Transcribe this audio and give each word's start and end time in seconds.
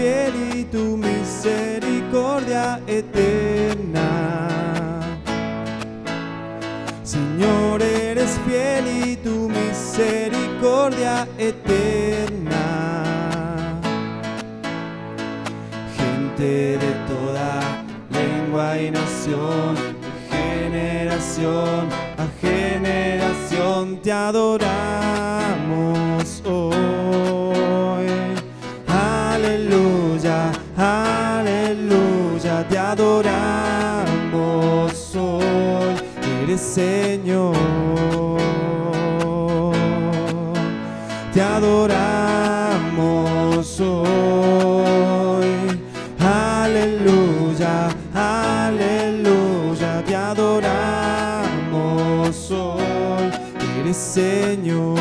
Fiel 0.00 0.34
y 0.54 0.64
tu 0.64 0.96
misericordia 0.96 2.80
eterna. 2.86 4.48
Señor, 7.02 7.82
eres 7.82 8.40
fiel 8.46 8.86
y 8.86 9.16
tu 9.16 9.50
misericordia 9.50 11.28
eterna. 11.36 12.62
Gente 15.98 16.78
de 16.78 16.92
toda 17.06 17.60
lengua 18.08 18.78
y 18.80 18.90
nación, 18.90 19.74
de 19.74 20.34
generación 20.34 21.90
a 22.16 22.26
generación 22.40 24.00
te 24.00 24.10
adoramos 24.10 25.29
Señor. 36.74 37.56
Te 41.34 41.40
adoramos 41.40 43.00
hoy. 43.80 45.46
Aleluya, 46.20 47.88
aleluya, 48.14 50.04
te 50.06 50.14
adoramos 50.14 51.40
hoy. 52.52 53.30
Eres 53.80 53.96
Señor. 53.96 54.96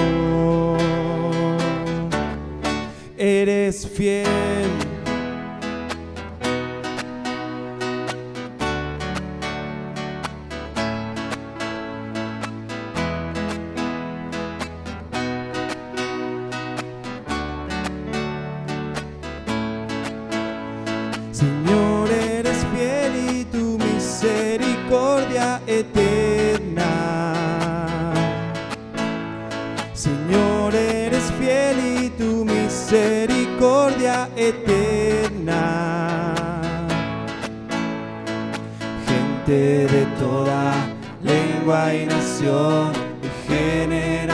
Eres 3.16 3.88
fiel. 3.88 4.99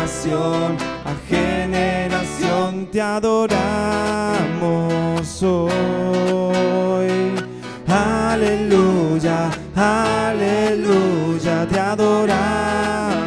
Generación 0.06 0.78
a 1.04 1.16
generación 1.28 2.88
te 2.92 3.02
adoramos 3.02 4.22
hoy. 5.44 7.10
Aleluya, 7.88 9.50
aleluya, 9.76 11.68
te 11.68 11.80
adoramos 11.80 13.18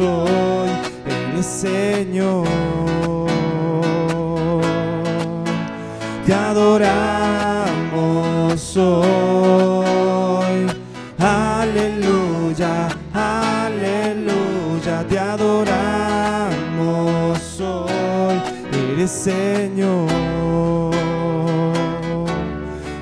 hoy, 0.00 0.70
eres 1.06 1.46
Señor. 1.46 2.48
Te 6.26 6.34
adoramos 6.34 7.56
hoy. 8.76 9.55
Eres 19.06 19.22
Señor. 19.22 20.92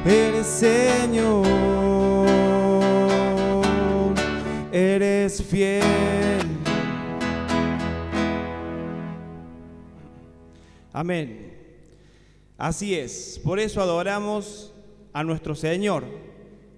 Eres 0.05 0.47
Señor. 0.47 1.47
Eres 4.71 5.43
fiel. 5.43 5.81
Amén. 10.93 11.55
Así 12.59 12.95
es, 12.95 13.41
por 13.43 13.59
eso 13.59 13.81
adoramos 13.81 14.75
a 15.15 15.25
nuestro 15.25 15.55
Señor, 15.55 16.05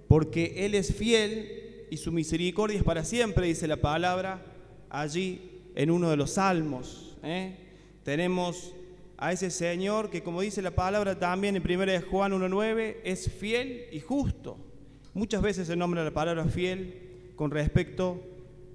porque 0.07 0.55
Él 0.65 0.77
es 0.77 0.95
fiel 0.95 1.89
y 1.91 1.97
su 1.97 2.13
misericordia 2.13 2.79
es 2.79 2.85
para 2.85 3.05
siempre, 3.05 3.49
dice 3.49 3.67
la 3.67 3.79
palabra 3.79 4.47
allí 4.89 5.51
en 5.75 5.91
uno 5.91 6.11
de 6.11 6.17
los 6.17 6.35
salmos. 6.35 7.17
¿eh? 7.25 7.57
Tenemos 8.05 8.73
a 9.19 9.33
ese 9.33 9.51
Señor 9.51 10.11
que, 10.11 10.23
como 10.23 10.41
dice 10.41 10.63
la 10.63 10.73
palabra 10.73 11.19
también 11.19 11.57
en 11.57 11.63
1 11.63 11.87
de 11.87 12.01
Juan 12.01 12.33
1.9, 12.33 12.97
es 13.05 13.31
fiel 13.31 13.87
y 13.93 14.01
justo. 14.01 14.59
Muchas 15.15 15.41
veces 15.41 15.67
se 15.67 15.77
nombra 15.77 16.05
la 16.05 16.11
palabra 16.11 16.45
fiel 16.45 17.33
con 17.37 17.51
respecto 17.51 18.23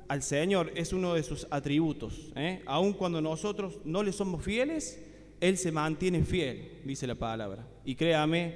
al 0.08 0.24
Señor, 0.24 0.72
es 0.76 0.92
uno 0.92 1.14
de 1.14 1.24
sus 1.24 1.48
atributos. 1.52 2.32
¿eh? 2.36 2.62
Aun 2.66 2.94
cuando 2.94 3.22
nosotros 3.22 3.80
no 3.86 4.04
le 4.04 4.12
somos 4.12 4.44
fieles, 4.44 5.02
Él 5.40 5.58
se 5.58 5.72
mantiene 5.72 6.24
fiel, 6.24 6.82
dice 6.84 7.08
la 7.08 7.16
palabra. 7.16 7.66
Y 7.86 7.96
créame 7.96 8.54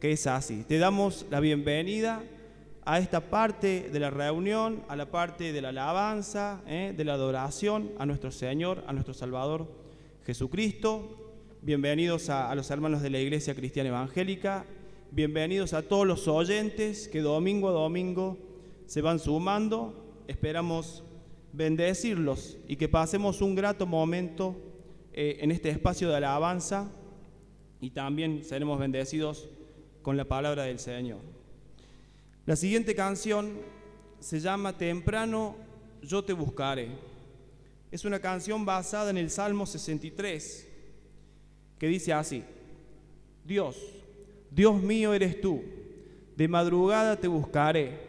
que 0.00 0.12
es 0.12 0.26
así. 0.26 0.64
Te 0.66 0.78
damos 0.78 1.26
la 1.30 1.40
bienvenida 1.40 2.22
a 2.84 2.98
esta 2.98 3.20
parte 3.20 3.90
de 3.92 4.00
la 4.00 4.10
reunión, 4.10 4.82
a 4.88 4.96
la 4.96 5.10
parte 5.10 5.52
de 5.52 5.60
la 5.60 5.68
alabanza, 5.68 6.62
¿eh? 6.66 6.94
de 6.96 7.04
la 7.04 7.14
adoración 7.14 7.92
a 7.98 8.06
nuestro 8.06 8.32
Señor, 8.32 8.82
a 8.86 8.92
nuestro 8.92 9.14
Salvador 9.14 9.77
Jesucristo. 10.28 11.08
Bienvenidos 11.62 12.28
a, 12.28 12.54
los 12.54 12.70
hermanos 12.70 13.00
de 13.00 13.08
la 13.08 13.18
Iglesia 13.18 13.54
Cristiana 13.54 13.88
Evangélica. 13.88 14.66
Bienvenidos 15.10 15.72
a 15.72 15.80
todos 15.80 16.06
los 16.06 16.28
oyentes 16.28 17.08
que 17.08 17.22
domingo 17.22 17.70
a 17.70 17.72
domingo 17.72 18.36
se 18.84 19.00
van 19.00 19.20
sumando. 19.20 20.22
Esperamos 20.26 21.02
bendecirlos 21.54 22.58
y 22.68 22.76
que 22.76 22.90
pasemos 22.90 23.40
un 23.40 23.54
grato 23.54 23.86
momento 23.86 24.54
eh, 25.14 25.38
en 25.40 25.50
este 25.50 25.70
espacio 25.70 26.10
de 26.10 26.16
alabanza 26.16 26.92
y 27.80 27.88
también 27.88 28.44
seremos 28.44 28.78
bendecidos 28.78 29.48
con 30.02 30.18
la 30.18 30.26
palabra 30.26 30.64
del 30.64 30.78
Señor. 30.78 31.20
La 32.44 32.54
siguiente 32.54 32.94
canción 32.94 33.54
se 34.20 34.40
llama 34.40 34.76
Temprano 34.76 35.56
yo 36.02 36.22
te 36.22 36.34
buscaré. 36.34 37.17
Es 37.90 38.04
una 38.04 38.20
canción 38.20 38.64
basada 38.64 39.10
en 39.10 39.16
el 39.16 39.30
Salmo 39.30 39.64
63 39.66 40.68
que 41.78 41.86
dice 41.86 42.12
así, 42.12 42.42
Dios, 43.44 43.76
Dios 44.50 44.82
mío 44.82 45.14
eres 45.14 45.40
tú, 45.40 45.62
de 46.36 46.48
madrugada 46.48 47.16
te 47.16 47.28
buscaré, 47.28 48.00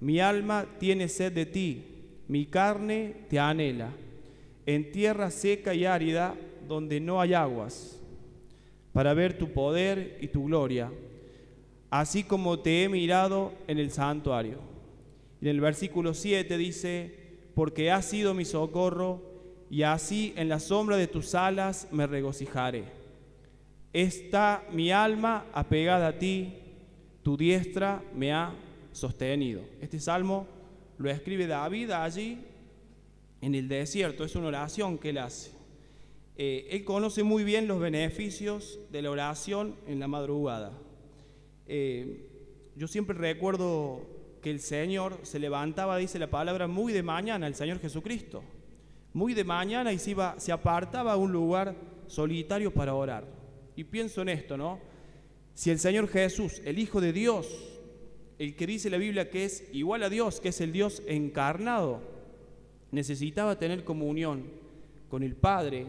mi 0.00 0.20
alma 0.20 0.66
tiene 0.78 1.08
sed 1.08 1.32
de 1.32 1.46
ti, 1.46 1.84
mi 2.28 2.46
carne 2.46 3.14
te 3.28 3.38
anhela, 3.38 3.90
en 4.66 4.92
tierra 4.92 5.30
seca 5.30 5.74
y 5.74 5.84
árida 5.84 6.36
donde 6.68 7.00
no 7.00 7.20
hay 7.20 7.34
aguas, 7.34 7.98
para 8.92 9.14
ver 9.14 9.38
tu 9.38 9.52
poder 9.52 10.18
y 10.20 10.28
tu 10.28 10.44
gloria, 10.44 10.92
así 11.90 12.22
como 12.22 12.60
te 12.60 12.84
he 12.84 12.88
mirado 12.88 13.52
en 13.66 13.78
el 13.78 13.90
santuario. 13.90 14.58
Y 15.40 15.46
en 15.46 15.56
el 15.56 15.60
versículo 15.60 16.14
7 16.14 16.58
dice, 16.58 17.17
porque 17.58 17.90
has 17.90 18.04
sido 18.04 18.34
mi 18.34 18.44
socorro, 18.44 19.20
y 19.68 19.82
así 19.82 20.32
en 20.36 20.48
la 20.48 20.60
sombra 20.60 20.96
de 20.96 21.08
tus 21.08 21.34
alas 21.34 21.88
me 21.90 22.06
regocijaré. 22.06 22.84
Está 23.92 24.64
mi 24.70 24.92
alma 24.92 25.44
apegada 25.52 26.06
a 26.06 26.18
ti, 26.20 26.54
tu 27.24 27.36
diestra 27.36 28.00
me 28.14 28.32
ha 28.32 28.54
sostenido. 28.92 29.62
Este 29.80 29.98
salmo 29.98 30.46
lo 30.98 31.10
escribe 31.10 31.48
David 31.48 31.90
allí 31.90 32.38
en 33.40 33.56
el 33.56 33.66
desierto, 33.66 34.22
es 34.22 34.36
una 34.36 34.46
oración 34.46 34.96
que 34.96 35.10
él 35.10 35.18
hace. 35.18 35.50
Eh, 36.36 36.68
él 36.70 36.84
conoce 36.84 37.24
muy 37.24 37.42
bien 37.42 37.66
los 37.66 37.80
beneficios 37.80 38.78
de 38.92 39.02
la 39.02 39.10
oración 39.10 39.74
en 39.88 39.98
la 39.98 40.06
madrugada. 40.06 40.78
Eh, 41.66 42.24
yo 42.76 42.86
siempre 42.86 43.18
recuerdo 43.18 44.17
que 44.40 44.50
el 44.50 44.60
Señor 44.60 45.20
se 45.22 45.38
levantaba, 45.38 45.96
dice 45.96 46.18
la 46.18 46.30
palabra, 46.30 46.66
muy 46.66 46.92
de 46.92 47.02
mañana, 47.02 47.46
el 47.46 47.54
Señor 47.54 47.80
Jesucristo, 47.80 48.42
muy 49.12 49.34
de 49.34 49.44
mañana 49.44 49.92
y 49.92 49.98
se, 49.98 50.12
iba, 50.12 50.38
se 50.38 50.52
apartaba 50.52 51.12
a 51.12 51.16
un 51.16 51.32
lugar 51.32 51.74
solitario 52.06 52.72
para 52.72 52.94
orar. 52.94 53.24
Y 53.76 53.84
pienso 53.84 54.22
en 54.22 54.30
esto, 54.30 54.56
¿no? 54.56 54.80
Si 55.54 55.70
el 55.70 55.78
Señor 55.78 56.08
Jesús, 56.08 56.62
el 56.64 56.78
Hijo 56.78 57.00
de 57.00 57.12
Dios, 57.12 57.46
el 58.38 58.54
que 58.54 58.66
dice 58.66 58.90
la 58.90 58.98
Biblia 58.98 59.30
que 59.30 59.44
es 59.44 59.68
igual 59.72 60.02
a 60.02 60.08
Dios, 60.08 60.40
que 60.40 60.50
es 60.50 60.60
el 60.60 60.72
Dios 60.72 61.02
encarnado, 61.06 62.00
necesitaba 62.90 63.58
tener 63.58 63.84
comunión 63.84 64.44
con 65.08 65.22
el 65.22 65.34
Padre, 65.34 65.86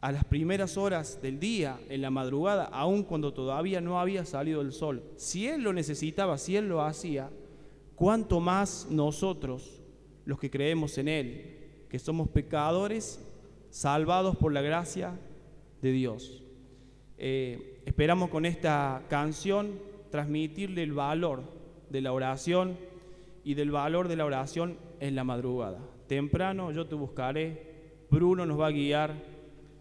a 0.00 0.12
las 0.12 0.24
primeras 0.24 0.76
horas 0.76 1.20
del 1.20 1.40
día, 1.40 1.78
en 1.88 2.02
la 2.02 2.10
madrugada, 2.10 2.64
aun 2.64 3.02
cuando 3.02 3.32
todavía 3.32 3.80
no 3.80 4.00
había 4.00 4.24
salido 4.24 4.60
el 4.60 4.72
sol. 4.72 5.02
Si 5.16 5.48
Él 5.48 5.62
lo 5.62 5.72
necesitaba, 5.72 6.38
si 6.38 6.56
Él 6.56 6.68
lo 6.68 6.82
hacía, 6.82 7.30
cuánto 7.96 8.38
más 8.38 8.86
nosotros, 8.90 9.82
los 10.24 10.38
que 10.38 10.50
creemos 10.50 10.98
en 10.98 11.08
Él, 11.08 11.58
que 11.88 11.98
somos 11.98 12.28
pecadores, 12.28 13.20
salvados 13.70 14.36
por 14.36 14.52
la 14.52 14.62
gracia 14.62 15.18
de 15.82 15.90
Dios. 15.90 16.42
Eh, 17.16 17.82
esperamos 17.84 18.30
con 18.30 18.46
esta 18.46 19.02
canción 19.08 19.80
transmitirle 20.10 20.84
el 20.84 20.92
valor 20.92 21.42
de 21.90 22.00
la 22.00 22.12
oración 22.12 22.76
y 23.42 23.54
del 23.54 23.70
valor 23.70 24.06
de 24.08 24.16
la 24.16 24.24
oración 24.24 24.76
en 25.00 25.16
la 25.16 25.24
madrugada. 25.24 25.80
Temprano 26.06 26.70
yo 26.70 26.86
te 26.86 26.94
buscaré, 26.94 28.04
Bruno 28.10 28.46
nos 28.46 28.60
va 28.60 28.68
a 28.68 28.72
guiar 28.72 29.14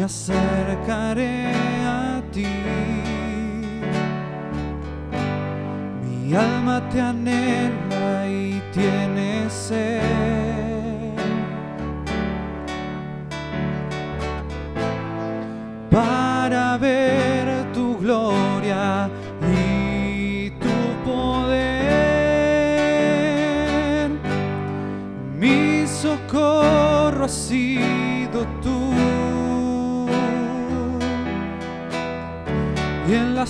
me 0.00 0.04
acercaré 0.04 1.52
a 1.84 2.22
ti. 2.32 2.46
Mi 6.02 6.34
alma 6.34 6.80
te 6.90 7.00
anhela. 7.00 7.59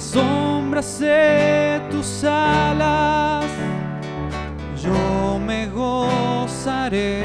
sombras 0.00 0.99
de 0.99 1.81
tus 1.91 2.25
alas 2.25 3.44
yo 4.82 5.38
me 5.38 5.67
gozaré. 5.67 7.23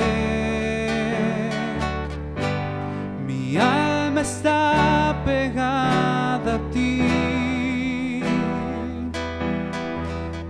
Mi 3.26 3.58
alma 3.58 4.22
está 4.22 5.16
pegada 5.24 6.56
a 6.56 6.72
ti, 6.72 8.22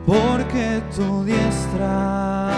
porque 0.06 0.82
tu 0.96 1.24
diestra 1.24 2.52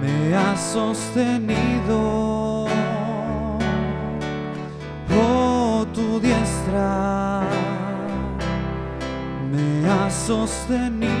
me 0.00 0.34
ha 0.34 0.56
sostenido. 0.56 2.27
me 9.50 9.88
ha 9.88 10.10
sostenido. 10.10 11.17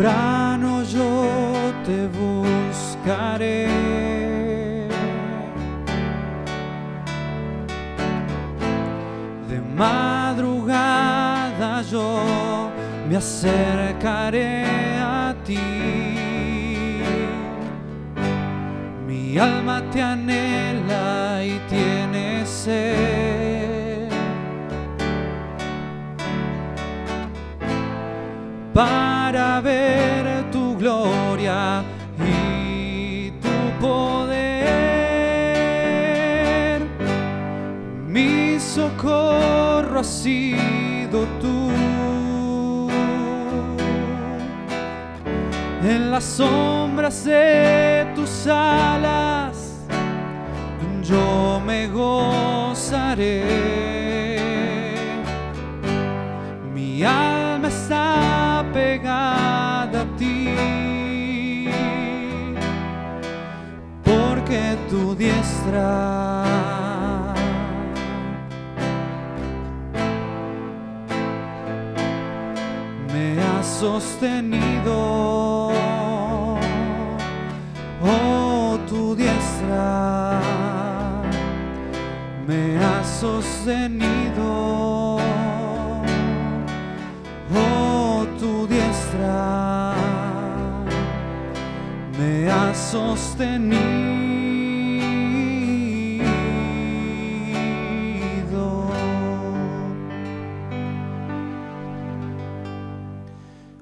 Temprano 0.00 0.82
yo 0.82 1.72
te 1.84 2.08
buscaré. 2.08 3.68
De 9.48 9.60
madrugada 9.76 11.02
yo 11.82 12.70
me 13.08 13.16
acercaré 13.16 14.64
a 14.98 15.34
ti. 15.44 15.58
Mi 19.06 19.36
alma 19.36 19.82
te 19.92 20.00
anhela 20.00 21.44
y 21.44 21.60
tiene 21.68 22.46
sed. 22.46 23.39
Para 28.72 29.60
ver 29.60 30.50
tu 30.50 30.76
gloria 30.76 31.82
y 32.18 33.30
tu 33.42 33.70
poder. 33.80 34.40
Mi 38.06 38.58
socorro 38.58 40.00
ha 40.00 40.04
sido 40.04 41.26
tú. 41.40 41.70
En 45.82 46.10
las 46.10 46.24
sombras 46.24 47.24
de 47.24 48.06
tus 48.14 48.46
alas 48.46 49.70
yo 51.02 51.60
me 51.64 51.88
gozaré. 51.88 53.40
Pegada 59.00 60.02
a 60.02 60.16
ti, 60.18 61.68
porque 64.04 64.76
tu 64.90 65.14
diestra 65.14 66.44
me 73.12 73.38
ha 73.40 73.62
sostenido, 73.62 74.92
oh 78.02 78.78
tu 78.86 79.14
diestra 79.14 80.40
me 82.46 82.76
ha 82.78 83.02
sostenido. 83.04 84.09
Sostenido. 92.90 93.80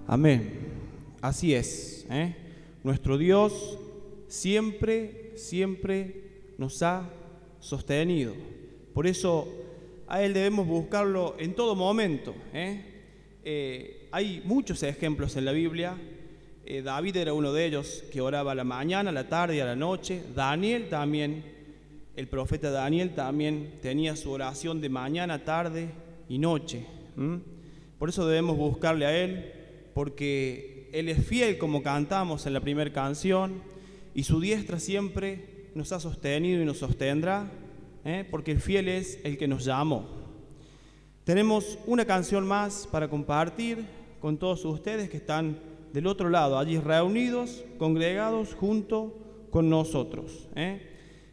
Amén. 0.07 0.59
Así 1.23 1.55
es. 1.55 2.07
¿eh? 2.11 2.35
Nuestro 2.85 3.17
Dios 3.17 3.79
siempre, 4.27 5.33
siempre 5.37 6.53
nos 6.59 6.83
ha 6.83 7.09
sostenido. 7.61 8.35
Por 8.93 9.07
eso 9.07 9.49
a 10.07 10.23
Él 10.23 10.35
debemos 10.35 10.67
buscarlo 10.67 11.35
en 11.39 11.55
todo 11.55 11.75
momento. 11.75 12.35
¿eh? 12.53 12.85
Eh, 13.43 14.09
hay 14.13 14.43
muchos 14.45 14.83
ejemplos 14.83 15.35
en 15.37 15.47
la 15.47 15.53
Biblia. 15.53 15.97
Eh, 16.71 16.83
David 16.83 17.17
era 17.17 17.33
uno 17.33 17.51
de 17.55 17.65
ellos 17.65 18.05
que 18.13 18.21
oraba 18.21 18.53
a 18.53 18.55
la 18.55 18.63
mañana, 18.63 19.09
a 19.09 19.13
la 19.15 19.27
tarde 19.27 19.57
y 19.57 19.61
a 19.61 19.65
la 19.65 19.75
noche. 19.75 20.23
Daniel 20.35 20.91
también, 20.91 21.43
el 22.15 22.29
profeta 22.29 22.71
Daniel 22.71 23.15
también 23.15 23.79
tenía 23.81 24.15
su 24.17 24.31
oración 24.31 24.83
de 24.83 24.91
mañana, 24.91 25.47
tarde 25.47 25.89
y 26.29 26.37
noche. 26.37 26.85
Por 27.99 28.11
eso 28.11 28.27
debemos 28.27 28.59
buscarle 28.59 29.07
a 29.07 29.17
Él, 29.17 29.51
porque 29.95 30.91
Él 30.93 31.09
es 31.09 31.27
fiel 31.27 31.57
como 31.57 31.83
cantamos 31.83 32.45
en 32.45 32.53
la 32.53 32.61
primera 32.61 32.93
canción 32.93 33.63
y 34.15 34.25
su 34.25 34.39
diestra 34.39 34.79
siempre 34.79 35.71
nos 35.75 35.93
ha 35.93 36.01
sostenido 36.01 36.61
y 36.61 36.67
nos 36.67 36.77
sostendrá, 36.77 37.51
¿eh? 38.05 38.27
porque 38.31 38.51
el 38.51 38.61
fiel 38.61 38.89
es 38.89 39.21
el 39.25 39.39
que 39.39 39.49
nos 39.49 39.65
llamó. 39.65 40.07
Tenemos 41.25 41.79
una 41.87 42.05
canción 42.05 42.47
más 42.47 42.87
para 42.93 43.09
compartir 43.09 43.87
con 44.21 44.37
todos 44.37 44.67
ustedes 44.67 45.09
que 45.09 45.17
están 45.17 45.68
del 45.93 46.07
otro 46.07 46.29
lado, 46.29 46.59
allí 46.59 46.79
reunidos, 46.79 47.65
congregados 47.79 48.55
junto 48.55 49.47
con 49.51 49.71
nosotros. 49.71 50.49
¿eh? 50.55 50.83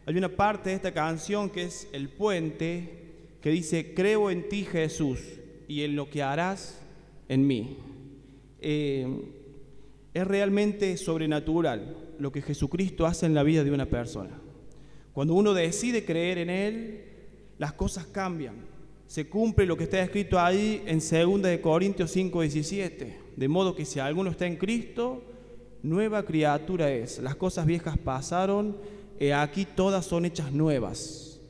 Hay 0.06 0.18
una 0.18 0.30
parte 0.30 0.70
de 0.70 0.76
esta 0.76 0.94
canción 0.94 1.50
que 1.50 1.64
es 1.64 1.88
el 1.92 2.10
puente 2.10 3.04
que 3.42 3.50
dice, 3.50 3.94
creo 3.94 4.32
en 4.32 4.48
ti 4.50 4.64
Jesús 4.64 5.20
y 5.68 5.84
en 5.84 5.96
lo 5.96 6.10
que 6.10 6.24
harás 6.24 6.82
en 7.28 7.46
mí. 7.46 7.78
Eh, 8.60 9.08
es 10.14 10.26
realmente 10.26 10.96
sobrenatural 10.98 11.98
lo 12.20 12.32
que 12.32 12.42
Jesucristo 12.42 13.06
hace 13.06 13.26
en 13.26 13.34
la 13.34 13.44
vida 13.44 13.64
de 13.64 13.72
una 13.72 13.86
persona. 13.86 14.40
Cuando 15.14 15.34
uno 15.34 15.54
decide 15.54 16.06
creer 16.06 16.38
en 16.38 16.50
Él, 16.50 17.04
las 17.58 17.74
cosas 17.74 18.06
cambian. 18.08 18.56
Se 19.08 19.28
cumple 19.28 19.66
lo 19.66 19.78
que 19.78 19.84
está 19.84 20.02
escrito 20.02 20.40
ahí 20.40 20.84
en 20.86 21.00
2 21.00 21.42
de 21.42 21.62
Corintios 21.62 22.12
5, 22.12 22.42
17. 22.42 23.25
De 23.36 23.48
modo 23.48 23.76
que 23.76 23.86
si 23.86 24.00
alguno 24.00 24.30
está 24.30 24.46
en 24.46 24.56
Cristo, 24.56 25.24
nueva 25.84 26.24
criatura 26.26 26.92
es. 26.92 27.20
Las 27.20 27.36
cosas 27.36 27.66
viejas 27.66 27.98
pasaron, 27.98 28.78
aquí 29.36 29.66
todas 29.66 30.06
son 30.06 30.26
hechas 30.26 30.52
nuevas. 30.52 31.42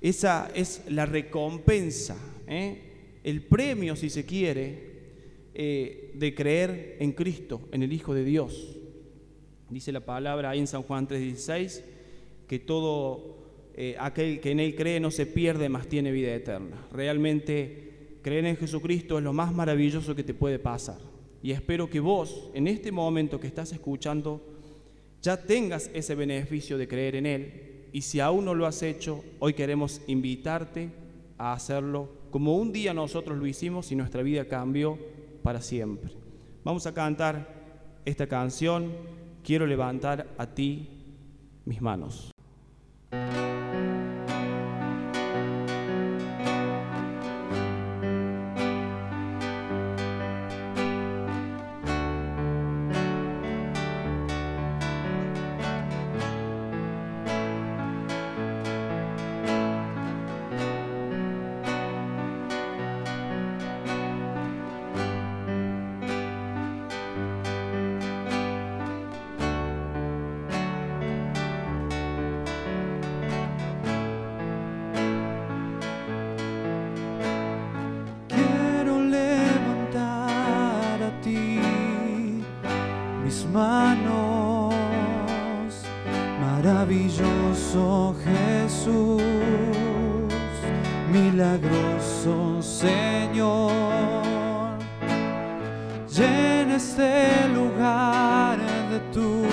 Esa 0.00 0.50
es 0.54 0.82
la 0.88 1.04
recompensa, 1.04 2.16
¿eh? 2.46 2.90
el 3.22 3.42
premio, 3.42 3.96
si 3.96 4.08
se 4.08 4.24
quiere, 4.24 4.90
eh, 5.52 6.12
de 6.14 6.34
creer 6.34 6.96
en 7.00 7.12
Cristo, 7.12 7.68
en 7.70 7.82
el 7.82 7.92
Hijo 7.92 8.14
de 8.14 8.24
Dios. 8.24 8.78
Dice 9.68 9.92
la 9.92 10.00
palabra 10.00 10.50
ahí 10.50 10.58
en 10.58 10.66
San 10.66 10.82
Juan 10.82 11.06
3:16 11.06 11.84
que 12.48 12.58
todo 12.58 13.36
eh, 13.74 13.94
aquel 13.98 14.40
que 14.40 14.50
en 14.50 14.60
Él 14.60 14.74
cree 14.74 15.00
no 15.00 15.10
se 15.10 15.26
pierde, 15.26 15.68
más 15.68 15.86
tiene 15.86 16.12
vida 16.12 16.34
eterna. 16.34 16.88
Realmente 16.92 17.89
creer 18.22 18.46
en 18.46 18.56
Jesucristo 18.56 19.18
es 19.18 19.24
lo 19.24 19.32
más 19.32 19.52
maravilloso 19.52 20.14
que 20.14 20.24
te 20.24 20.34
puede 20.34 20.58
pasar. 20.58 20.98
Y 21.42 21.52
espero 21.52 21.88
que 21.88 22.00
vos, 22.00 22.50
en 22.54 22.68
este 22.68 22.92
momento 22.92 23.40
que 23.40 23.46
estás 23.46 23.72
escuchando, 23.72 24.42
ya 25.22 25.36
tengas 25.36 25.90
ese 25.94 26.14
beneficio 26.14 26.76
de 26.78 26.88
creer 26.88 27.16
en 27.16 27.26
Él. 27.26 27.86
Y 27.92 28.02
si 28.02 28.20
aún 28.20 28.44
no 28.44 28.54
lo 28.54 28.66
has 28.66 28.82
hecho, 28.82 29.24
hoy 29.38 29.54
queremos 29.54 30.02
invitarte 30.06 30.90
a 31.38 31.52
hacerlo 31.52 32.08
como 32.30 32.56
un 32.56 32.72
día 32.72 32.94
nosotros 32.94 33.38
lo 33.38 33.46
hicimos 33.46 33.90
y 33.90 33.96
nuestra 33.96 34.22
vida 34.22 34.44
cambió 34.44 34.98
para 35.42 35.60
siempre. 35.60 36.12
Vamos 36.62 36.86
a 36.86 36.94
cantar 36.94 38.00
esta 38.04 38.26
canción, 38.26 38.92
Quiero 39.42 39.66
levantar 39.66 40.28
a 40.36 40.46
ti 40.46 40.88
mis 41.64 41.80
manos. 41.80 42.30
Manos, 83.52 84.74
maravilloso 86.40 88.14
Jesús, 88.24 89.22
milagroso 91.12 92.62
Señor. 92.62 93.80
Llena 96.08 96.76
este 96.76 97.48
lugar 97.54 98.58
de 98.90 98.98
tu 99.12 99.44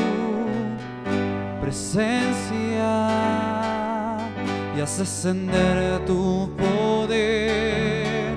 presencia 1.62 3.08
y 4.75 4.82
haz 4.82 5.00
ascender 5.00 6.06
tu 6.06 6.50
poder 6.58 8.36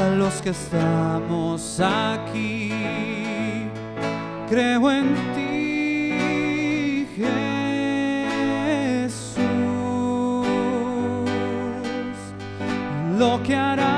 a 0.00 0.08
los 0.16 0.40
que 0.42 0.50
estamos 0.50 1.80
aquí. 1.80 2.57
Creo 4.50 4.90
en 4.90 5.14
ti, 5.34 7.06
Jesús, 9.04 9.36
lo 13.18 13.42
que 13.42 13.54
harás 13.54 13.97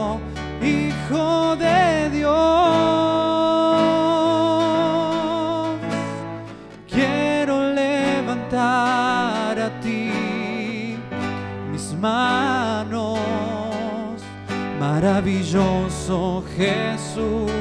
maravilloso 14.81 16.43
Jesús, 16.57 17.51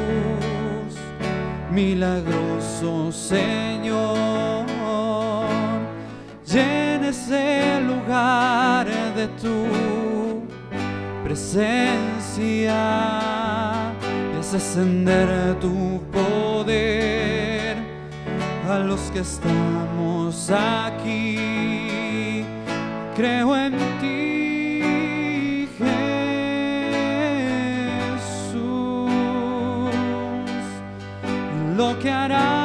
milagroso 1.71 3.12
Señor. 3.12 4.65
Llena 6.47 7.09
ese 7.11 7.79
lugar 7.91 8.87
de 9.19 9.27
tu 9.43 9.59
presencia 11.23 12.09
y 12.41 12.67
haz 14.39 14.55
ascender 14.55 15.29
tu 15.61 16.00
poder 16.11 17.77
a 18.67 18.79
los 18.79 19.03
que 19.12 19.21
estamos 19.21 20.50
aquí. 20.50 22.47
Creo 23.15 23.55
en 23.55 23.75
ti, 24.00 24.20
lo 32.00 32.04
que 32.04 32.60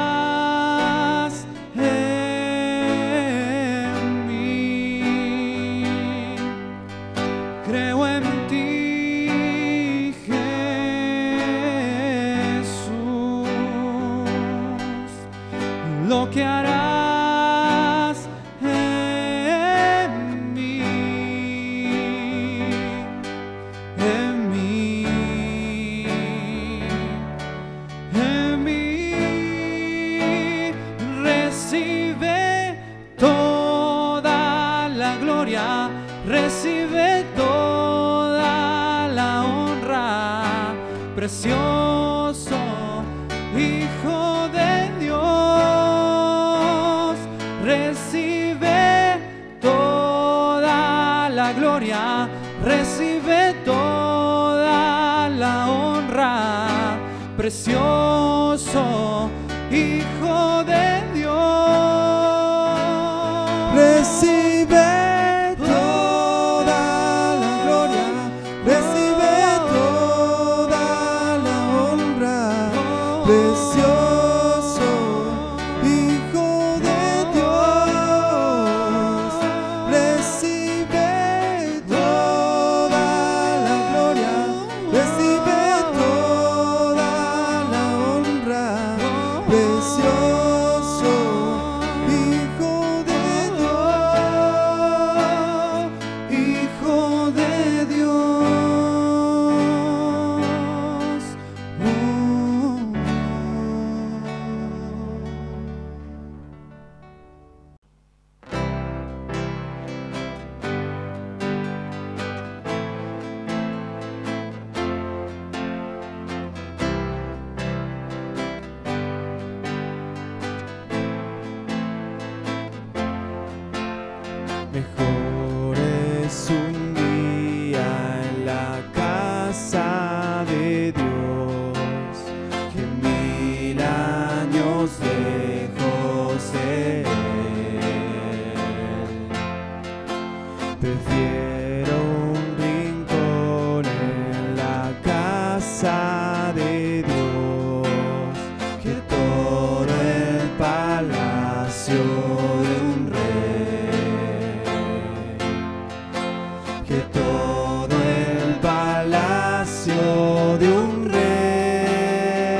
un 160.75 161.09
rey. 161.09 162.59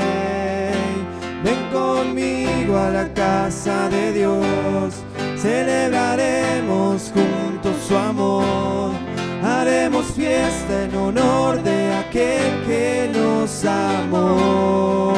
Ven 1.44 1.68
conmigo 1.72 2.76
a 2.76 2.90
la 2.90 3.12
casa 3.12 3.88
de 3.88 4.12
Dios, 4.12 4.94
celebraremos 5.36 7.12
juntos 7.14 7.74
su 7.86 7.96
amor. 7.96 8.92
Haremos 9.42 10.06
fiesta 10.06 10.84
en 10.84 10.96
honor 10.96 11.62
de 11.62 11.94
aquel 11.94 12.64
que 12.66 13.10
nos 13.14 13.64
amó. 13.64 15.12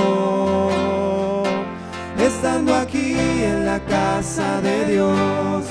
Estando 2.18 2.74
aquí 2.74 3.16
en 3.42 3.64
la 3.64 3.80
casa 3.80 4.60
de 4.60 4.86
Dios, 4.92 5.64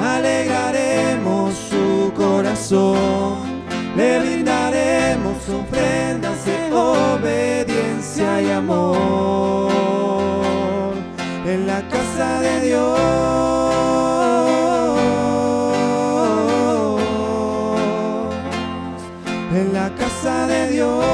alegraremos 0.00 1.54
su 1.70 2.12
corazón. 2.16 3.60
Le 3.96 4.18
brindaremos 4.20 5.36
ofrendas 5.48 6.29
obediencia 8.20 8.42
y 8.42 8.50
amor. 8.50 9.70
En 11.46 11.66
la 11.66 11.82
casa 11.88 12.40
de 12.40 12.60
Dios. 12.60 12.98
En 19.52 19.72
la 19.72 19.90
casa 19.96 20.46
de 20.46 20.68
Dios. 20.70 21.09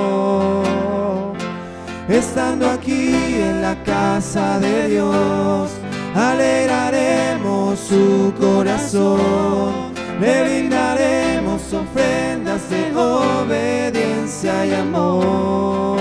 Estando 2.09 2.71
la 3.69 3.77
casa 3.85 4.59
de 4.61 4.89
Dios, 4.89 5.71
alegraremos 6.15 7.79
su 7.79 8.33
corazón. 8.41 9.93
Le 10.21 10.43
brindaremos 10.45 11.61
ofrendas 11.83 12.63
de 12.71 12.83
obediencia 12.97 14.65
y 14.67 14.73
amor. 14.73 15.99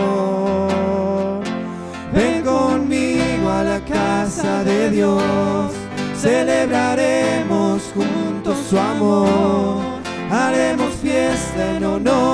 Ven 2.13 2.41
conmigo 2.43 3.49
a 3.49 3.63
la 3.63 3.80
casa 3.82 4.63
de 4.63 4.89
Dios, 4.89 5.71
celebraremos 6.15 7.82
juntos 7.93 8.56
su 8.69 8.80
amor. 8.80 9.82
Haremos 10.32 10.91
fiesta 11.03 11.75
en 11.75 11.84
honor 11.84 12.27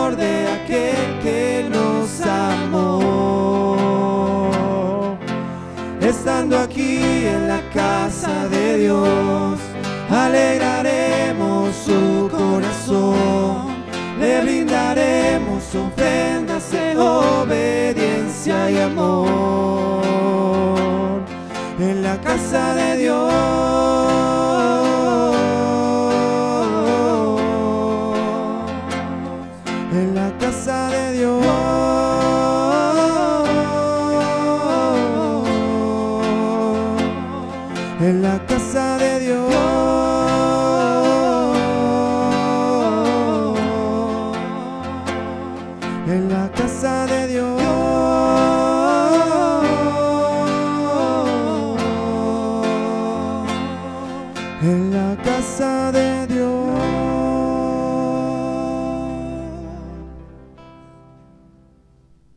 obediencia 18.43 18.69
y 18.69 18.79
amor. 18.79 20.03
En 21.79 22.03
la 22.03 22.19
casa 22.21 22.42